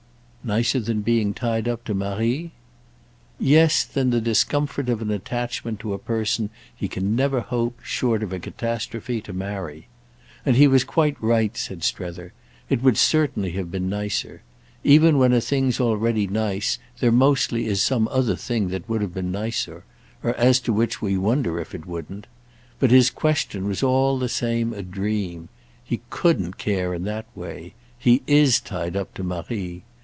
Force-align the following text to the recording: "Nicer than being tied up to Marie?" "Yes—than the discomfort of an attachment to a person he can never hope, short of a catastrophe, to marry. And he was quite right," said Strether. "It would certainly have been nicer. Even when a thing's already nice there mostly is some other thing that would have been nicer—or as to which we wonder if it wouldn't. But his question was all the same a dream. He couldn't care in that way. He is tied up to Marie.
"Nicer 0.43 0.79
than 0.79 1.01
being 1.01 1.35
tied 1.35 1.67
up 1.67 1.83
to 1.83 1.93
Marie?" 1.93 2.49
"Yes—than 3.39 4.09
the 4.09 4.19
discomfort 4.19 4.89
of 4.89 4.99
an 4.99 5.11
attachment 5.11 5.79
to 5.81 5.93
a 5.93 5.99
person 5.99 6.49
he 6.75 6.87
can 6.87 7.15
never 7.15 7.41
hope, 7.41 7.77
short 7.83 8.23
of 8.23 8.33
a 8.33 8.39
catastrophe, 8.39 9.21
to 9.21 9.33
marry. 9.33 9.87
And 10.43 10.55
he 10.55 10.67
was 10.67 10.83
quite 10.83 11.15
right," 11.21 11.55
said 11.55 11.83
Strether. 11.83 12.33
"It 12.71 12.81
would 12.81 12.97
certainly 12.97 13.51
have 13.51 13.69
been 13.69 13.87
nicer. 13.87 14.41
Even 14.83 15.19
when 15.19 15.31
a 15.31 15.41
thing's 15.41 15.79
already 15.79 16.25
nice 16.25 16.79
there 17.01 17.11
mostly 17.11 17.67
is 17.67 17.83
some 17.83 18.07
other 18.07 18.35
thing 18.35 18.69
that 18.69 18.89
would 18.89 19.03
have 19.03 19.13
been 19.13 19.31
nicer—or 19.31 20.33
as 20.37 20.59
to 20.61 20.73
which 20.73 21.03
we 21.03 21.19
wonder 21.19 21.59
if 21.59 21.75
it 21.75 21.85
wouldn't. 21.85 22.25
But 22.79 22.89
his 22.89 23.11
question 23.11 23.67
was 23.67 23.83
all 23.83 24.17
the 24.17 24.27
same 24.27 24.73
a 24.73 24.81
dream. 24.81 25.49
He 25.85 26.01
couldn't 26.09 26.57
care 26.57 26.95
in 26.95 27.03
that 27.03 27.27
way. 27.35 27.75
He 27.95 28.23
is 28.25 28.59
tied 28.59 28.97
up 28.97 29.13
to 29.13 29.23
Marie. 29.23 29.83